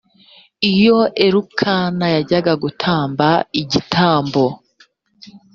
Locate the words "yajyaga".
2.15-2.53